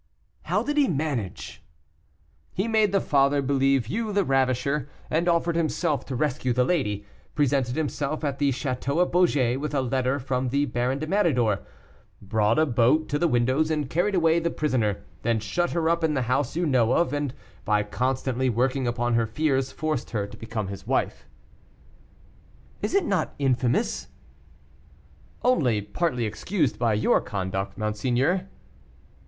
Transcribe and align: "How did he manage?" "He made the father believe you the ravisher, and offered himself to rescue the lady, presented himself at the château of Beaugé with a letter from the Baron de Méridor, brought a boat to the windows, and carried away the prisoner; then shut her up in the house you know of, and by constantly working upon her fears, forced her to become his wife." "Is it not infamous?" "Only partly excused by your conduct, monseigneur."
"How 0.45 0.63
did 0.63 0.77
he 0.77 0.87
manage?" 0.87 1.61
"He 2.55 2.67
made 2.67 2.91
the 2.91 2.99
father 2.99 3.39
believe 3.39 3.85
you 3.85 4.11
the 4.11 4.25
ravisher, 4.25 4.89
and 5.11 5.29
offered 5.29 5.55
himself 5.55 6.07
to 6.07 6.15
rescue 6.15 6.53
the 6.53 6.63
lady, 6.63 7.05
presented 7.35 7.75
himself 7.75 8.23
at 8.23 8.39
the 8.39 8.49
château 8.49 8.97
of 8.97 9.11
Beaugé 9.11 9.59
with 9.59 9.75
a 9.75 9.81
letter 9.83 10.17
from 10.17 10.49
the 10.49 10.65
Baron 10.65 10.97
de 10.97 11.05
Méridor, 11.05 11.63
brought 12.19 12.57
a 12.57 12.65
boat 12.65 13.09
to 13.09 13.19
the 13.19 13.27
windows, 13.27 13.69
and 13.69 13.91
carried 13.91 14.15
away 14.15 14.39
the 14.39 14.49
prisoner; 14.49 15.03
then 15.21 15.39
shut 15.39 15.69
her 15.69 15.87
up 15.87 16.03
in 16.03 16.15
the 16.15 16.23
house 16.23 16.55
you 16.55 16.65
know 16.65 16.93
of, 16.93 17.13
and 17.13 17.35
by 17.63 17.83
constantly 17.83 18.49
working 18.49 18.87
upon 18.87 19.13
her 19.13 19.27
fears, 19.27 19.71
forced 19.71 20.09
her 20.09 20.25
to 20.25 20.35
become 20.35 20.67
his 20.67 20.87
wife." 20.87 21.27
"Is 22.81 22.95
it 22.95 23.05
not 23.05 23.35
infamous?" 23.37 24.07
"Only 25.43 25.79
partly 25.79 26.25
excused 26.25 26.79
by 26.79 26.95
your 26.95 27.21
conduct, 27.21 27.77
monseigneur." 27.77 28.47